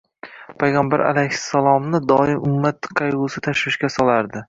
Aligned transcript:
Payg‘ambar 0.63 1.03
alayhissalomni 1.09 2.01
doimo 2.15 2.43
ummat 2.51 2.93
qayg‘usi 3.03 3.49
tashvishga 3.51 3.97
solardi 4.01 4.37